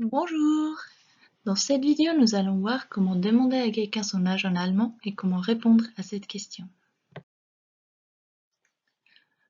[0.00, 0.76] Bonjour!
[1.44, 5.12] Dans cette vidéo, nous allons voir comment demander à quelqu'un son âge en allemand et
[5.12, 6.68] comment répondre à cette question.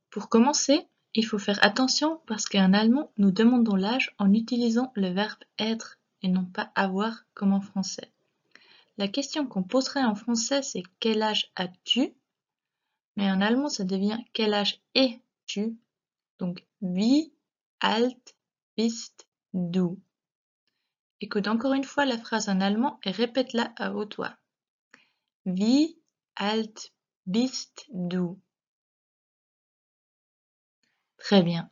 [0.08, 5.10] Pour commencer, il faut faire attention parce qu'en allemand, nous demandons l'âge en utilisant le
[5.10, 8.10] verbe être et non pas avoir comme en français.
[8.96, 12.14] La question qu'on poserait en français, c'est quel âge as-tu?
[13.16, 15.76] Mais en allemand, ça devient quel âge es-tu?
[16.38, 17.34] Donc, wie
[17.80, 18.34] alt
[18.78, 19.98] bist du?
[21.20, 24.36] Écoute encore une fois la phrase en allemand et répète-la à haute voix.
[25.46, 26.00] Wie
[26.36, 26.92] alt
[27.26, 28.36] bist du?
[31.16, 31.70] Très bien.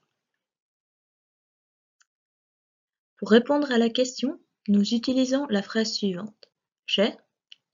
[3.18, 6.50] Pour répondre à la question, nous utilisons la phrase suivante.
[6.86, 7.14] J'ai,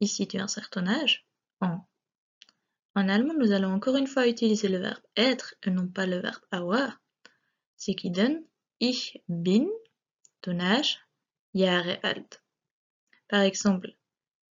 [0.00, 1.26] ici tu as un certain âge,
[1.60, 1.88] en.
[2.94, 6.20] En allemand, nous allons encore une fois utiliser le verbe être et non pas le
[6.20, 7.00] verbe avoir,
[7.78, 8.44] ce qui donne
[8.80, 9.66] ich bin,
[10.42, 11.00] ton âge,
[11.54, 12.42] Jahre alt.
[13.28, 13.94] Par exemple,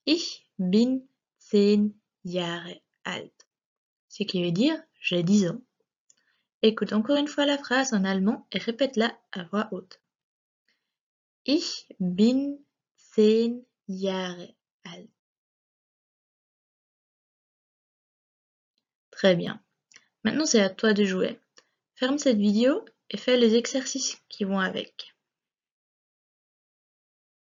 [0.05, 1.01] ich bin
[1.39, 3.47] zehn Jahre alt,
[4.07, 5.61] ce qui veut dire j'ai 10 ans.
[6.61, 9.99] Écoute encore une fois la phrase en allemand et répète-la à voix haute.
[11.45, 12.57] Ich bin
[13.15, 15.09] zehn Jahre alt.
[19.21, 19.61] Très bien.
[20.23, 21.39] Maintenant, c'est à toi de jouer.
[21.95, 25.13] Ferme cette vidéo et fais les exercices qui vont avec.